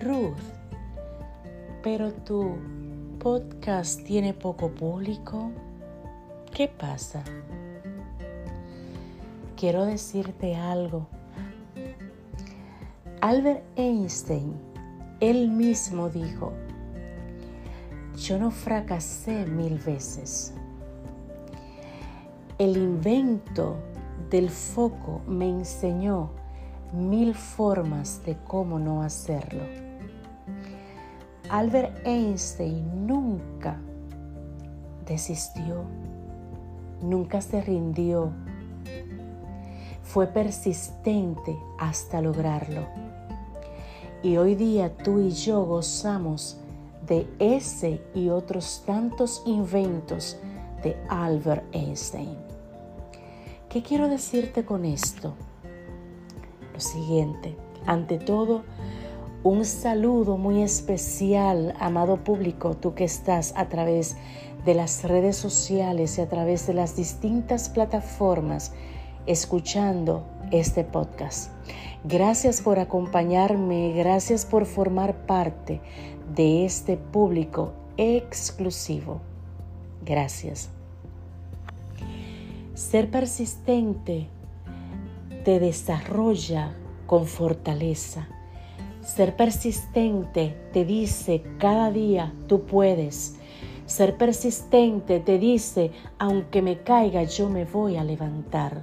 Ruth, 0.00 0.36
pero 1.82 2.12
tu 2.12 2.56
podcast 3.18 4.04
tiene 4.04 4.32
poco 4.32 4.70
público. 4.70 5.50
¿Qué 6.54 6.68
pasa? 6.68 7.24
Quiero 9.56 9.84
decirte 9.84 10.54
algo. 10.54 11.08
Albert 13.20 13.64
Einstein, 13.74 14.54
él 15.18 15.48
mismo 15.48 16.08
dijo, 16.08 16.52
yo 18.16 18.38
no 18.38 18.52
fracasé 18.52 19.46
mil 19.46 19.78
veces. 19.78 20.54
El 22.58 22.76
invento 22.76 23.76
del 24.30 24.48
foco 24.48 25.22
me 25.26 25.48
enseñó 25.48 26.30
mil 26.92 27.34
formas 27.34 28.24
de 28.24 28.36
cómo 28.46 28.78
no 28.78 29.02
hacerlo. 29.02 29.87
Albert 31.50 32.06
Einstein 32.06 33.06
nunca 33.06 33.80
desistió, 35.06 35.82
nunca 37.00 37.40
se 37.40 37.62
rindió, 37.62 38.32
fue 40.02 40.26
persistente 40.26 41.56
hasta 41.78 42.20
lograrlo. 42.20 42.86
Y 44.22 44.36
hoy 44.36 44.56
día 44.56 44.94
tú 44.94 45.20
y 45.20 45.30
yo 45.30 45.64
gozamos 45.64 46.58
de 47.06 47.26
ese 47.38 48.02
y 48.14 48.28
otros 48.28 48.82
tantos 48.84 49.42
inventos 49.46 50.36
de 50.82 50.98
Albert 51.08 51.64
Einstein. 51.72 52.36
¿Qué 53.70 53.82
quiero 53.82 54.08
decirte 54.08 54.66
con 54.66 54.84
esto? 54.84 55.32
Lo 56.74 56.80
siguiente, 56.80 57.56
ante 57.86 58.18
todo, 58.18 58.64
un 59.44 59.64
saludo 59.64 60.36
muy 60.36 60.62
especial, 60.62 61.74
amado 61.78 62.16
público, 62.24 62.76
tú 62.76 62.94
que 62.94 63.04
estás 63.04 63.52
a 63.56 63.68
través 63.68 64.16
de 64.64 64.74
las 64.74 65.04
redes 65.04 65.36
sociales 65.36 66.18
y 66.18 66.20
a 66.20 66.28
través 66.28 66.66
de 66.66 66.74
las 66.74 66.96
distintas 66.96 67.68
plataformas 67.68 68.72
escuchando 69.26 70.24
este 70.50 70.84
podcast. 70.84 71.52
Gracias 72.04 72.60
por 72.60 72.78
acompañarme, 72.78 73.92
gracias 73.92 74.44
por 74.44 74.66
formar 74.66 75.26
parte 75.26 75.80
de 76.34 76.64
este 76.64 76.96
público 76.96 77.72
exclusivo. 77.96 79.20
Gracias. 80.04 80.70
Ser 82.74 83.10
persistente 83.10 84.28
te 85.44 85.60
desarrolla 85.60 86.74
con 87.06 87.26
fortaleza. 87.26 88.28
Ser 89.08 89.36
persistente 89.36 90.54
te 90.70 90.84
dice 90.84 91.42
cada 91.58 91.90
día 91.90 92.34
tú 92.46 92.66
puedes. 92.66 93.36
Ser 93.86 94.18
persistente 94.18 95.18
te 95.18 95.38
dice, 95.38 95.92
aunque 96.18 96.60
me 96.60 96.82
caiga, 96.82 97.22
yo 97.22 97.48
me 97.48 97.64
voy 97.64 97.96
a 97.96 98.04
levantar. 98.04 98.82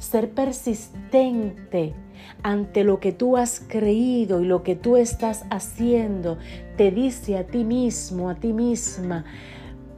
Ser 0.00 0.32
persistente 0.32 1.94
ante 2.42 2.82
lo 2.82 2.98
que 2.98 3.12
tú 3.12 3.36
has 3.36 3.60
creído 3.60 4.40
y 4.40 4.46
lo 4.46 4.64
que 4.64 4.74
tú 4.74 4.96
estás 4.96 5.44
haciendo, 5.48 6.38
te 6.76 6.90
dice 6.90 7.38
a 7.38 7.46
ti 7.46 7.62
mismo, 7.62 8.30
a 8.30 8.34
ti 8.34 8.52
misma, 8.52 9.24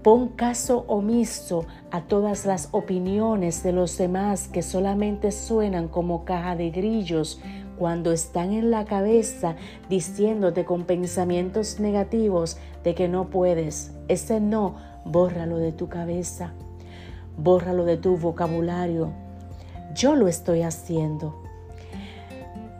Pon 0.04 0.28
caso 0.28 0.84
omiso 0.86 1.64
a 1.90 2.02
todas 2.02 2.44
las 2.44 2.68
opiniones 2.72 3.62
de 3.62 3.72
los 3.72 3.96
demás 3.96 4.48
que 4.48 4.60
solamente 4.60 5.32
suenan 5.32 5.88
como 5.88 6.26
caja 6.26 6.56
de 6.56 6.68
grillos 6.68 7.40
cuando 7.78 8.12
están 8.12 8.52
en 8.52 8.70
la 8.70 8.84
cabeza 8.84 9.56
diciéndote 9.88 10.64
con 10.64 10.84
pensamientos 10.84 11.80
negativos 11.80 12.56
de 12.82 12.94
que 12.94 13.08
no 13.08 13.30
puedes. 13.30 13.92
Ese 14.08 14.40
no, 14.40 14.76
bórralo 15.04 15.58
de 15.58 15.72
tu 15.72 15.88
cabeza, 15.88 16.52
bórralo 17.36 17.84
de 17.84 17.96
tu 17.96 18.16
vocabulario. 18.16 19.12
Yo 19.94 20.14
lo 20.14 20.28
estoy 20.28 20.62
haciendo. 20.62 21.42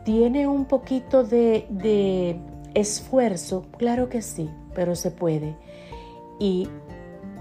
¿Tiene 0.03 0.47
un 0.47 0.65
poquito 0.65 1.23
de, 1.23 1.65
de 1.69 2.39
esfuerzo? 2.73 3.65
Claro 3.77 4.09
que 4.09 4.21
sí, 4.21 4.49
pero 4.73 4.95
se 4.95 5.11
puede. 5.11 5.55
Y 6.39 6.67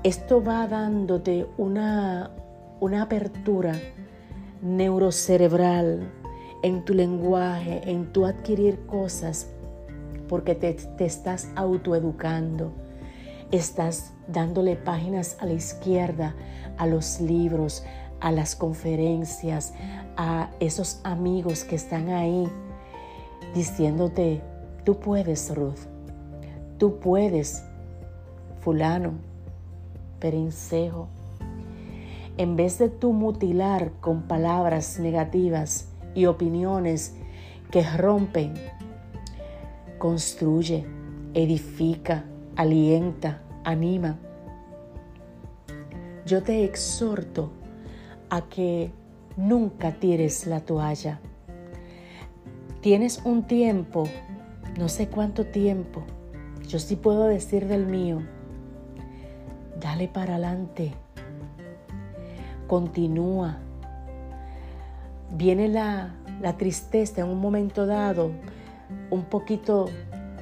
esto 0.03 0.43
va 0.43 0.67
dándote 0.67 1.47
una, 1.59 2.31
una 2.81 3.03
apertura 3.03 3.75
neurocerebral 4.63 6.11
en 6.65 6.85
tu 6.85 6.95
lenguaje, 6.95 7.83
en 7.91 8.13
tu 8.13 8.25
adquirir 8.25 8.87
cosas, 8.87 9.51
porque 10.29 10.55
te, 10.55 10.73
te 10.73 11.05
estás 11.05 11.51
autoeducando, 11.57 12.73
estás 13.53 14.15
dándole 14.29 14.75
páginas 14.75 15.37
a 15.41 15.47
la 15.47 15.53
izquierda 15.53 16.35
a 16.79 16.87
los 16.87 17.21
libros, 17.21 17.85
a 18.21 18.33
las 18.33 18.57
conferencias, 18.57 19.75
a 20.17 20.51
esos 20.61 21.01
amigos 21.05 21.65
que 21.65 21.77
están 21.77 22.09
ahí 22.09 22.49
diciéndote, 23.55 24.41
tú 24.85 24.99
puedes, 24.99 25.55
Ruth, 25.55 25.81
tú 26.79 26.99
puedes, 26.99 27.63
fulano, 28.61 29.13
perencejo. 30.19 31.09
En 32.37 32.57
vez 32.57 32.79
de 32.79 32.89
tú 32.89 33.13
mutilar 33.13 33.93
con 34.01 34.23
palabras 34.23 34.99
negativas 34.99 35.89
y 36.15 36.27
opiniones 36.27 37.15
que 37.71 37.83
rompen, 37.97 38.55
construye, 39.99 40.87
edifica, 41.35 42.25
alienta, 42.57 43.43
anima. 43.65 44.19
Yo 46.27 46.43
te 46.43 46.65
exhorto 46.65 47.51
a 48.31 48.43
que 48.43 48.91
nunca 49.37 49.93
tires 49.93 50.47
la 50.47 50.61
toalla. 50.61 51.21
Tienes 52.81 53.21
un 53.25 53.45
tiempo, 53.47 54.05
no 54.79 54.89
sé 54.89 55.09
cuánto 55.09 55.47
tiempo, 55.47 56.03
yo 56.69 56.79
sí 56.79 56.97
puedo 56.97 57.27
decir 57.27 57.67
del 57.67 57.87
mío, 57.87 58.21
Dale 59.85 60.09
para 60.09 60.37
adelante. 60.37 60.95
Continúa. 62.67 63.59
Viene 65.35 65.69
la, 65.69 66.15
la 66.41 66.57
tristeza 66.57 67.21
en 67.21 67.29
un 67.29 67.41
momento 67.41 67.87
dado, 67.87 68.31
un 69.11 69.25
poquito 69.25 69.87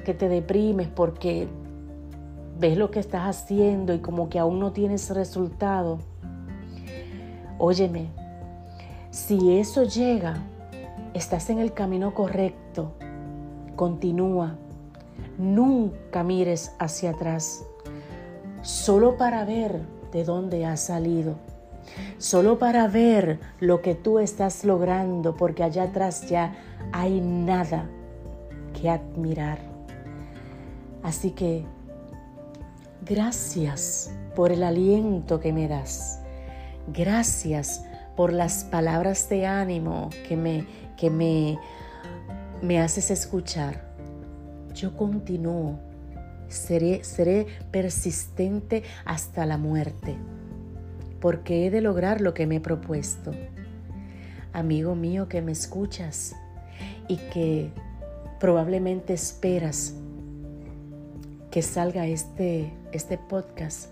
que 0.05 0.13
te 0.13 0.29
deprimes 0.29 0.87
porque 0.87 1.47
ves 2.59 2.77
lo 2.77 2.91
que 2.91 2.99
estás 2.99 3.23
haciendo 3.23 3.93
y 3.93 3.99
como 3.99 4.29
que 4.29 4.39
aún 4.39 4.59
no 4.59 4.71
tienes 4.71 5.09
resultado. 5.09 5.99
Óyeme, 7.57 8.09
si 9.09 9.57
eso 9.57 9.83
llega, 9.83 10.35
estás 11.13 11.49
en 11.49 11.59
el 11.59 11.73
camino 11.73 12.13
correcto. 12.13 12.93
Continúa. 13.75 14.57
Nunca 15.37 16.23
mires 16.23 16.75
hacia 16.79 17.11
atrás 17.11 17.65
solo 18.61 19.17
para 19.17 19.45
ver 19.45 19.81
de 20.11 20.23
dónde 20.23 20.65
has 20.65 20.79
salido, 20.79 21.35
solo 22.17 22.59
para 22.59 22.87
ver 22.87 23.39
lo 23.59 23.81
que 23.81 23.95
tú 23.95 24.19
estás 24.19 24.63
logrando, 24.63 25.35
porque 25.35 25.63
allá 25.63 25.83
atrás 25.83 26.27
ya 26.29 26.55
hay 26.91 27.21
nada 27.21 27.89
que 28.79 28.89
admirar. 28.89 29.59
Así 31.03 31.31
que 31.31 31.65
gracias 33.05 34.11
por 34.35 34.51
el 34.51 34.63
aliento 34.63 35.39
que 35.39 35.53
me 35.53 35.67
das. 35.67 36.21
Gracias 36.87 37.83
por 38.15 38.31
las 38.31 38.63
palabras 38.65 39.29
de 39.29 39.45
ánimo 39.45 40.09
que 40.27 40.37
me, 40.37 40.65
que 40.97 41.09
me, 41.09 41.57
me 42.61 42.79
haces 42.79 43.11
escuchar. 43.11 43.93
Yo 44.73 44.95
continúo 44.95 45.79
Seré, 46.53 47.03
seré 47.03 47.47
persistente 47.71 48.83
hasta 49.05 49.47
la 49.47 49.57
muerte, 49.57 50.15
porque 51.23 51.65
he 51.65 51.71
de 51.71 51.79
lograr 51.79 52.19
lo 52.19 52.33
que 52.33 52.45
me 52.45 52.57
he 52.57 52.59
propuesto. 52.59 53.31
Amigo 54.51 54.93
mío 54.93 55.29
que 55.29 55.41
me 55.41 55.53
escuchas 55.53 56.35
y 57.07 57.15
que 57.15 57.71
probablemente 58.41 59.13
esperas 59.13 59.95
que 61.49 61.61
salga 61.61 62.07
este, 62.07 62.73
este 62.91 63.17
podcast. 63.17 63.89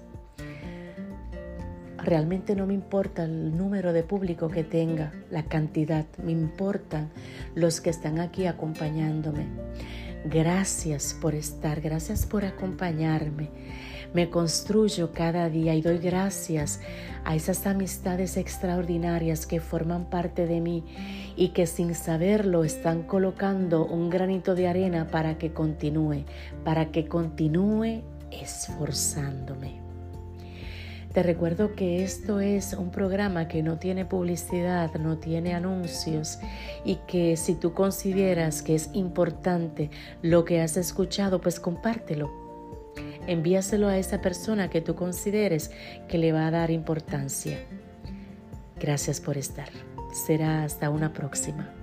Realmente 2.00 2.54
no 2.54 2.68
me 2.68 2.74
importa 2.74 3.24
el 3.24 3.56
número 3.56 3.94
de 3.94 4.04
público 4.04 4.50
que 4.50 4.66
tenga, 4.66 5.14
la 5.30 5.44
cantidad, 5.44 6.06
me 6.22 6.34
importan 6.34 7.12
los 7.56 7.80
que 7.80 7.92
están 7.92 8.20
aquí 8.20 8.46
acompañándome. 8.46 9.46
Gracias 10.26 11.18
por 11.22 11.34
estar, 11.34 11.80
gracias 11.80 12.26
por 12.26 12.44
acompañarme. 12.44 13.50
Me 14.14 14.30
construyo 14.30 15.14
cada 15.14 15.50
día 15.50 15.74
y 15.74 15.82
doy 15.82 15.98
gracias 15.98 16.82
a 17.24 17.36
esas 17.36 17.66
amistades 17.66 18.36
extraordinarias 18.36 19.46
que 19.46 19.62
forman 19.62 20.06
parte 20.06 20.48
de 20.48 20.60
mí 20.60 20.84
y 21.38 21.50
que 21.50 21.66
sin 21.66 21.96
saberlo 21.96 22.66
están 22.66 23.04
colocando 23.04 23.86
un 23.86 24.10
granito 24.10 24.54
de 24.54 24.68
arena 24.68 25.08
para 25.08 25.38
que 25.38 25.54
continúe, 25.54 26.26
para 26.66 26.92
que 26.92 27.08
continúe 27.08 28.02
esforzándome. 28.32 29.80
Te 31.14 31.24
recuerdo 31.24 31.76
que 31.76 32.04
esto 32.04 32.42
es 32.42 32.74
un 32.74 32.90
programa 32.90 33.48
que 33.48 33.64
no 33.64 33.78
tiene 33.78 34.06
publicidad, 34.06 34.94
no 34.96 35.18
tiene 35.18 35.54
anuncios 35.54 36.40
y 36.84 36.96
que 37.08 37.38
si 37.38 37.56
tú 37.56 37.74
consideras 37.74 38.62
que 38.62 38.76
es 38.76 38.90
importante 38.94 39.90
lo 40.22 40.44
que 40.44 40.62
has 40.62 40.76
escuchado, 40.76 41.40
pues 41.40 41.62
compártelo. 41.62 42.51
Envíaselo 43.28 43.88
a 43.88 43.98
esa 43.98 44.22
persona 44.22 44.70
que 44.70 44.82
tú 44.82 44.96
consideres 44.96 45.72
que 46.08 46.18
le 46.18 46.32
va 46.32 46.48
a 46.48 46.52
dar 46.52 46.72
importancia. 46.72 47.60
Gracias 48.80 49.22
por 49.22 49.38
estar. 49.38 49.70
Será 50.26 50.64
hasta 50.64 50.90
una 50.90 51.14
próxima. 51.14 51.81